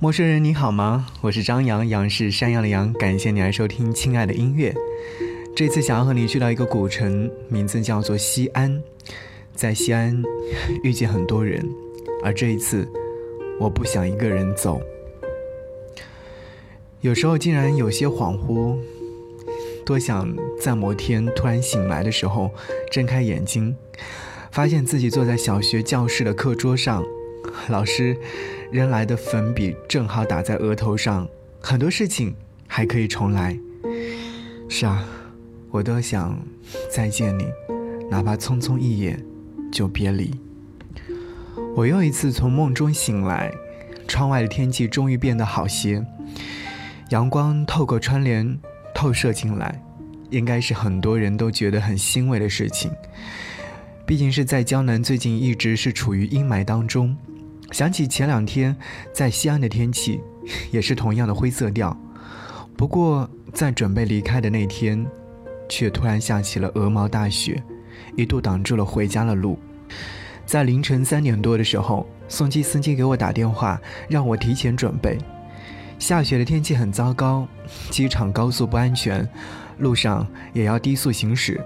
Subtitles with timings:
[0.00, 1.08] 陌生人你好吗？
[1.22, 2.92] 我是张扬，杨是山羊的羊。
[2.92, 4.72] 感谢你来收听亲爱的音乐。
[5.56, 8.80] 这次想要和你去到一个古城，名字叫做西安。
[9.56, 10.22] 在西安
[10.84, 11.68] 遇见很多人，
[12.22, 12.88] 而这一次，
[13.58, 14.80] 我不想一个人走。
[17.00, 18.78] 有时候竟然有些恍惚，
[19.84, 22.52] 多想在某天突然醒来的时候，
[22.92, 23.74] 睁开眼睛，
[24.52, 27.04] 发现自己坐在小学教室的课桌上，
[27.68, 28.16] 老师。
[28.70, 31.26] 扔来的粉笔正好打在额头上，
[31.58, 32.34] 很多事情
[32.66, 33.58] 还可以重来。
[34.68, 35.02] 是啊，
[35.70, 36.38] 我都想
[36.90, 37.46] 再见你，
[38.10, 39.24] 哪怕匆匆一眼
[39.72, 40.30] 就别离。
[41.74, 43.50] 我又一次从梦中醒来，
[44.06, 46.04] 窗外的天气终于变得好些，
[47.08, 48.58] 阳光透过窗帘
[48.94, 49.82] 透射进来，
[50.28, 52.90] 应该是很多人都觉得很欣慰的事情。
[54.04, 57.16] 毕竟是在江南，最近一直是处于阴霾当中。
[57.70, 58.74] 想起前两天
[59.12, 60.20] 在西安的天气，
[60.72, 61.96] 也是同样的灰色调。
[62.76, 65.04] 不过在准备离开的那天，
[65.68, 67.62] 却突然下起了鹅毛大雪，
[68.16, 69.58] 一度挡住了回家的路。
[70.46, 75.18] 在凌晨三点多的时候，送机司机给我打电话，让我提前准备。
[75.98, 77.46] 下雪的天气很糟糕，
[77.90, 79.28] 机场高速不安全，
[79.78, 81.60] 路上也要低速行驶。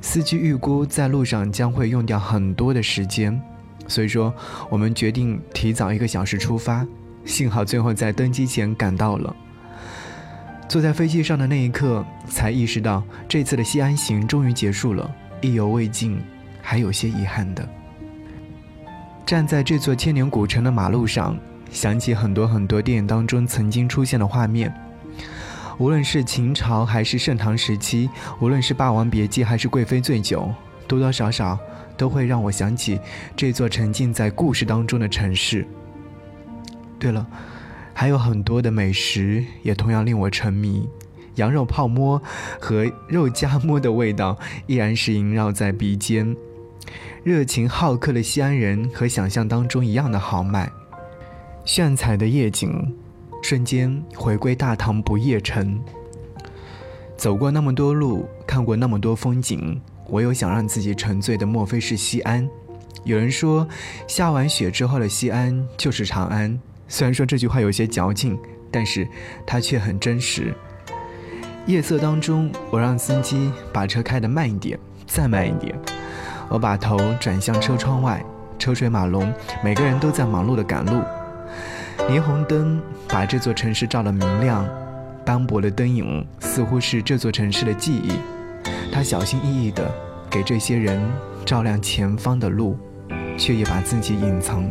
[0.00, 3.40] 司机预估在路上将会用掉很多的时间。
[3.86, 4.32] 所以说，
[4.70, 6.86] 我们决定提早一个小时出发。
[7.24, 9.34] 幸好最后在登机前赶到了。
[10.68, 15.08] 坐在飞机上的那一刻，才意识到这次的西安行终于结束了，
[15.40, 16.18] 意犹未尽，
[16.60, 17.68] 还有些遗憾的。
[19.26, 21.38] 站在这座千年古城的马路上，
[21.70, 24.72] 想起很多很多电影当中曾经出现的画面。
[25.78, 28.08] 无论是秦朝还是盛唐时期，
[28.40, 30.42] 无论是《霸王别姬》还是《贵妃醉酒》，
[30.86, 31.58] 多多少少。
[31.96, 32.98] 都会让我想起
[33.36, 35.66] 这座沉浸在故事当中的城市。
[36.98, 37.26] 对了，
[37.92, 40.88] 还有很多的美食也同样令我沉迷，
[41.34, 42.22] 羊肉泡馍
[42.60, 46.36] 和肉夹馍的味道依然是萦绕在鼻尖。
[47.24, 50.70] 热情好客的西安人和想象当中一样的豪迈，
[51.64, 52.94] 炫彩的夜景，
[53.42, 55.80] 瞬间回归大唐不夜城。
[57.16, 59.80] 走过那么多路，看过那么多风景。
[60.06, 62.48] 我有想让自己沉醉的，莫非是西安？
[63.04, 63.66] 有人说，
[64.06, 66.58] 下完雪之后的西安就是长安。
[66.86, 68.38] 虽然说这句话有些矫情，
[68.70, 69.08] 但是
[69.46, 70.54] 它却很真实。
[71.66, 75.74] 夜色当中，我让司机把车开得慢一点，再慢一点。
[76.48, 78.22] 我把头转向车窗外，
[78.58, 79.32] 车水马龙，
[79.64, 81.00] 每个人都在忙碌的赶路。
[82.08, 84.68] 霓虹灯把这座城市照得明亮，
[85.24, 88.12] 斑驳的灯影似乎是这座城市的记忆。
[89.02, 89.90] 小心翼翼地
[90.30, 91.02] 给这些人
[91.44, 92.76] 照亮前方的路，
[93.36, 94.64] 却也把自己隐藏。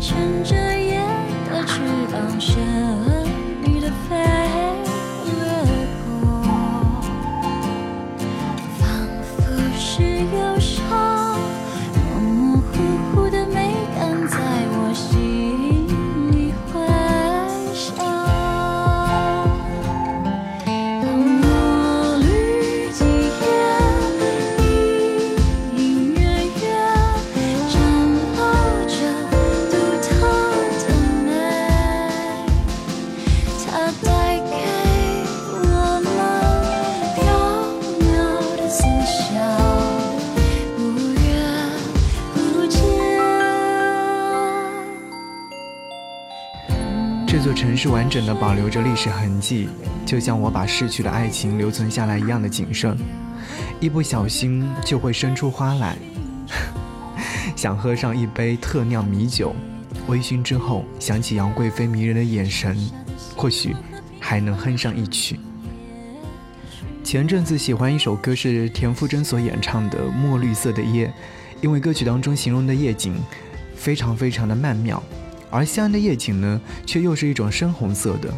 [0.00, 0.98] 乘着夜
[1.50, 3.19] 的翅膀，邪。
[47.50, 49.68] 座城市完整的保留着历史痕迹，
[50.06, 52.96] 就像我把逝去的爱情留存下来一样的谨慎，
[53.80, 55.96] 一不小心就会生出花来。
[57.56, 59.52] 想喝上一杯特酿米酒，
[60.06, 62.78] 微醺之后想起杨贵妃迷人的眼神，
[63.34, 63.74] 或许
[64.20, 65.40] 还能哼上一曲。
[67.02, 71.08] 前阵子喜欢一首歌，是田馥甄所演唱的《墨绿色的夜》，
[71.60, 73.16] 因为歌曲当中形容的夜景
[73.74, 75.02] 非常非常的曼妙，
[75.50, 78.32] 而西安的夜景呢，却又是一种深红色的，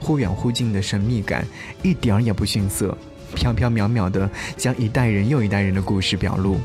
[0.00, 1.46] 忽远忽近的神秘感，
[1.82, 2.96] 一点儿也不逊色，
[3.34, 6.58] 飘飘渺渺的将一代人又一代人的故事表露。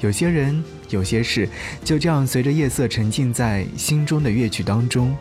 [0.00, 1.48] 有些人，有些事，
[1.84, 5.14] 就这样随着夜色沉浸在心中的乐曲当中，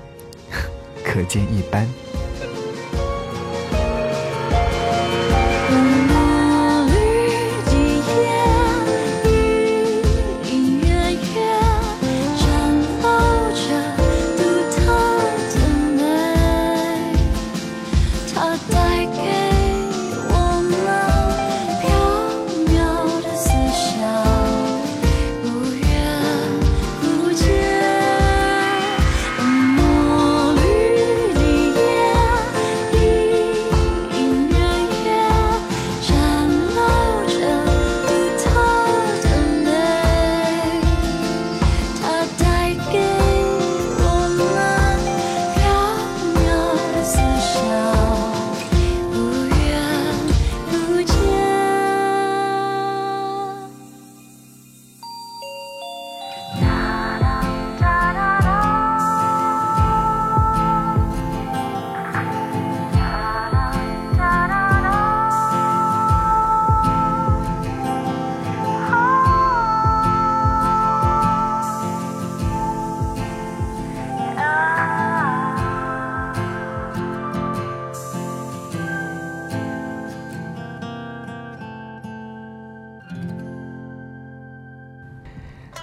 [1.03, 2.06] 可见一斑。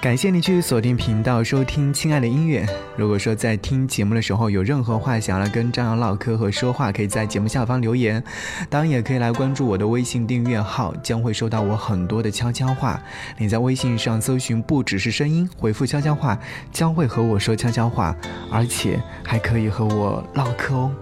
[0.05, 2.69] 感谢你去锁定频道收听亲爱的音乐。
[2.95, 8.23] 如果说在听节目的时候有任何话想要来跟张扬唠嗑和说话，可以在节目下方留言。
[8.69, 13.03] 当然也可以来关注我的微信订阅号，将会收到我很多的悄悄话。
[13.39, 16.39] 你在微信上搜寻不只是声音，回复悄悄话，
[16.71, 18.15] 将会和我说悄悄话，
[18.53, 20.93] 而且还可以和我唠嗑哦。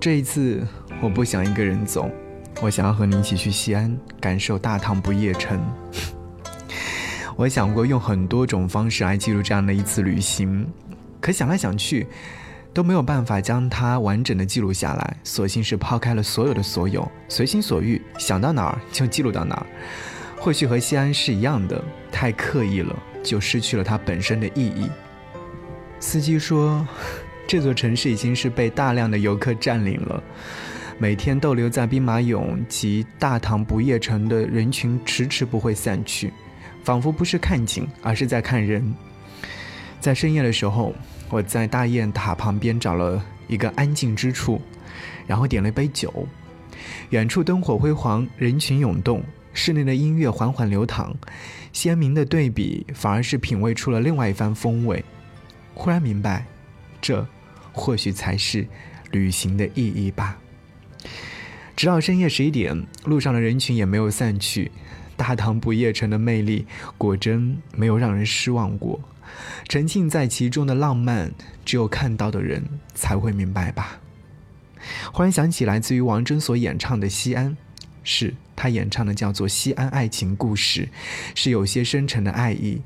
[0.00, 0.66] 这一次
[1.00, 2.10] 我不想一个人走，
[2.60, 5.60] 我想要和你一起去西安，感受大唐不夜城。
[7.36, 10.66] 我想过用很多种方式来记录这样的一次旅行，
[11.20, 12.06] 可想来想去，
[12.72, 15.16] 都没有办法将它完整的记录下来。
[15.22, 19.66] 索性是抛开了所有的所有，随心所欲，想到哪儿就记录到哪儿。
[20.38, 24.90] 或许和西安是一样的，太刻意了，就失去了它本身的意义。
[26.00, 26.88] 司机说，
[27.46, 30.22] 这座城市已经是被大量的游客占领了，
[30.96, 36.32] 每天逗留在兵马俑及大唐不夜城的人群迟迟不会散去。
[36.86, 38.94] 仿佛不是看景，而是在看人。
[39.98, 40.94] 在深夜的时候，
[41.28, 44.62] 我在大雁塔旁边找了一个安静之处，
[45.26, 46.28] 然后点了一杯酒。
[47.10, 49.20] 远处灯火辉煌，人群涌动，
[49.52, 51.12] 室内的音乐缓缓流淌，
[51.72, 55.04] 鲜明的对比反而是品味出了另外一番风味。
[55.74, 56.46] 忽然明白，
[57.00, 57.26] 这
[57.72, 58.64] 或许才是
[59.10, 60.38] 旅行的意义吧。
[61.76, 64.72] 直到深夜十一点，路上的人群也没有散去。
[65.14, 68.98] 大唐不夜城的魅力，果真没有让人失望过。
[69.68, 71.32] 沉浸在其中的浪漫，
[71.66, 72.64] 只有看到的人
[72.94, 74.00] 才会明白吧。
[75.12, 77.52] 忽然想起来自于王铮所演唱的《西安》，
[78.02, 80.86] 是他演唱的，叫做《西安爱情故事》，
[81.34, 82.80] 是有些深沉的爱意。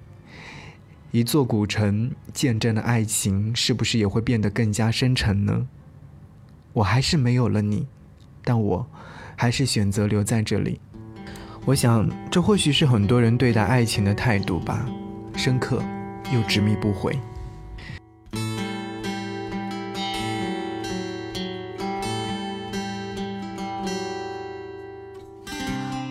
[1.12, 5.68] 一座古城见证的爱情，是不是也会变得更加深沉呢？
[6.72, 7.86] 我还是没有了你，
[8.44, 8.86] 但我
[9.36, 10.80] 还是选择留在这里。
[11.64, 14.86] 我想，这或许是很多人对待爱情的态度吧，
[15.36, 15.82] 深刻
[16.32, 17.18] 又执迷不悔。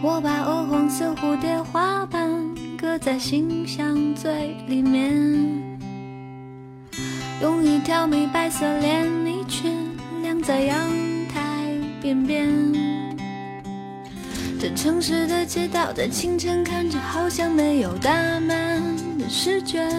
[0.02, 2.30] 我把鹅黄色蝴蝶花瓣
[2.78, 5.14] 搁在心香最里面，
[7.42, 9.90] 用一条米白色连衣裙
[10.22, 10.78] 晾在阳
[12.02, 12.50] 边边。
[14.60, 18.82] 这城市的街道在清晨看着好像没有打满
[19.18, 19.90] 的试卷，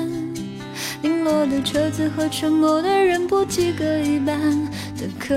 [1.02, 4.38] 零落的车子和沉默的人不及格一般
[4.98, 5.34] 的可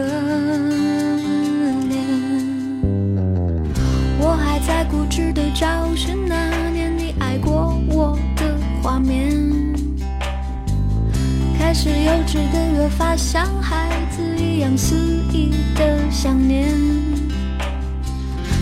[1.88, 1.96] 怜。
[4.20, 9.32] 我还在固执的找寻那年你爱过我的画面，
[11.58, 14.22] 开始幼稚的越发像孩子
[14.54, 14.96] 一样肆
[15.32, 16.70] 意的想念。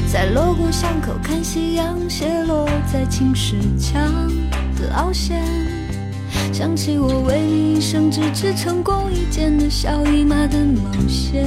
[0.09, 4.01] 在锣鼓巷口看夕阳斜落在青石墙
[4.79, 5.43] 的凹陷，
[6.53, 11.45] 想起我为你一生只织成功一件的小姨妈的冒险。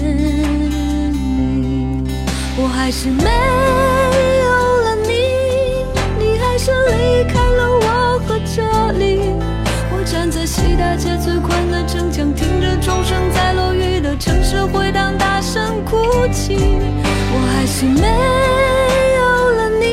[2.56, 3.24] 我还是没
[4.44, 4.50] 有
[4.82, 5.14] 了你，
[6.18, 9.33] 你还是离开了我和这里。
[10.46, 15.96] 西大街最宽的城墙，听着钟声在落雨的城市回荡，大声哭
[16.30, 16.56] 泣。
[16.56, 18.06] 我还是没
[19.16, 19.22] 有
[19.56, 19.84] 了你，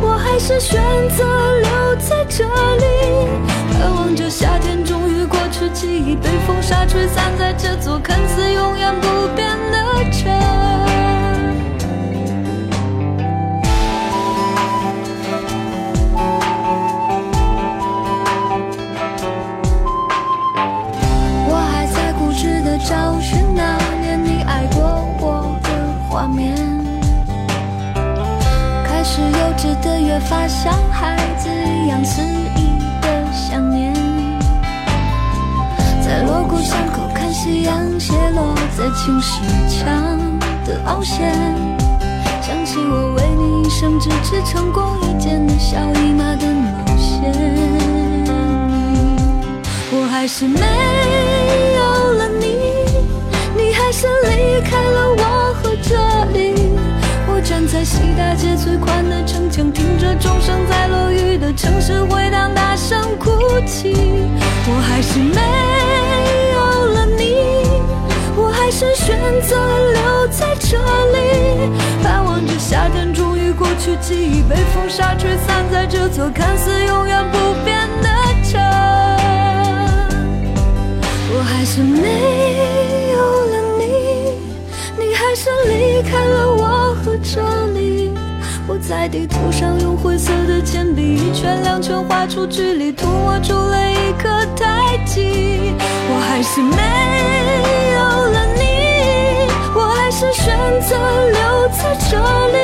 [0.00, 0.80] 我还是选
[1.10, 1.24] 择
[1.60, 3.28] 留在这里，
[3.72, 9.79] 盼望着夏天终于过去，记忆被风沙吹散在这座看似永远不变的
[42.70, 47.34] 起我为你一生只织成功一件的小姨妈的冒险。
[49.90, 50.60] 我还是没
[51.74, 52.54] 有了你，
[53.56, 55.96] 你还是离开了我和这
[56.32, 56.54] 里。
[57.26, 63.32] 我站在西大街最宽的城墙，听着钟声在落雨的城市回荡，大声哭
[63.66, 63.96] 泣。
[64.68, 65.40] 我还是没
[66.54, 66.60] 有
[66.94, 67.34] 了你，
[68.36, 69.56] 我还是选择
[69.92, 71.68] 留在这里，
[72.00, 78.08] 盼望着夏天终于过去，记忆被风沙吹散在这座看似永远不变的
[78.44, 78.60] 城。
[81.32, 83.18] 我还是没有
[83.50, 83.84] 了你，
[84.96, 88.14] 你还是离开了我和这里。
[88.68, 95.74] 我在地图上用灰色的铅笔一圈两圈画出距离，涂抹出了一颗太极。
[96.12, 96.76] 我还是没
[97.94, 97.98] 有
[98.30, 98.62] 了你，
[100.10, 100.96] 还是选择
[101.30, 102.58] 留在这里。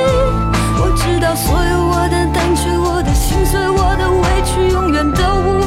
[0.81, 5.61] 我知道所有我的胆怯、我的心碎、我的委屈，永远都无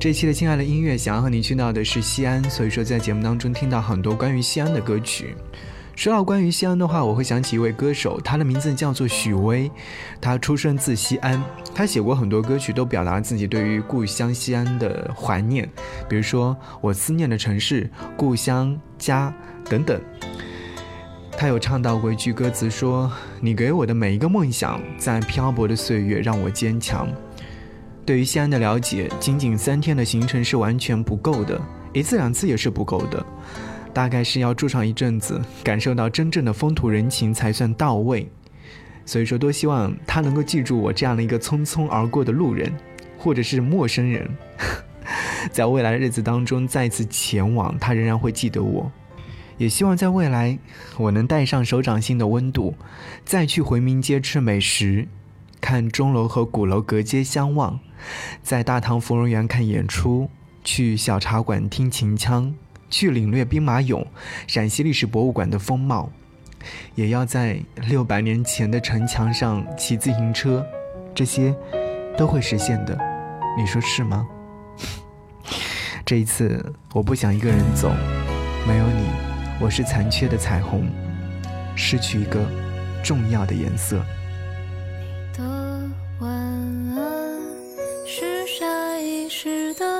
[0.00, 5.34] 这一期的亲爱的音乐，想要和你去到的是西安，所以说在节目当中听到很多关于西安的歌曲。
[5.96, 9.68] 说到关于西安的话，我会想起一位歌手，他的名字叫做许巍，
[10.20, 11.42] 他出生自西安，
[11.74, 15.68] 他写过很多歌曲，都表达自己对于故乡西安的怀念，
[16.08, 20.00] 比如说我思念的城市、故乡、家等等。
[21.32, 23.10] 他有唱到过一句歌词说
[23.42, 27.08] ：“你给我的每一个梦想，在漂泊的岁月让我坚强。”
[28.08, 31.60] 对于西安的了解，仅仅三天的行程是完全不够的，
[31.92, 33.22] 一次两次也是不够的，
[33.92, 38.26] 大概是要住上一阵子，感受到真正的风土人情才算到位。
[39.04, 42.72] 所以说，多希望他能够记住我这样的一个匆匆而过的路人，
[43.18, 44.26] 或者是陌生人，
[45.52, 48.90] 在未来的日子当中再次前往，他仍然会记得我。
[49.58, 50.58] 也希望在未来，
[50.96, 52.74] 我能带上手掌心的温度，
[53.26, 55.06] 再去回民街吃美食，
[55.60, 57.78] 看钟楼和鼓楼隔街相望。
[58.42, 60.30] 在大唐芙蓉园看演出，
[60.62, 62.54] 去小茶馆听秦腔，
[62.88, 64.06] 去领略兵马俑、
[64.46, 66.10] 陕西历史博物馆的风貌，
[66.94, 70.64] 也要在六百年前的城墙上骑自行车，
[71.14, 71.54] 这些
[72.16, 72.96] 都会实现的，
[73.58, 74.26] 你说是吗？
[76.06, 77.90] 这一次我不想一个人走，
[78.66, 79.08] 没有你，
[79.60, 80.88] 我是残缺的彩虹，
[81.74, 82.48] 失去一个
[83.02, 84.00] 重要的颜色。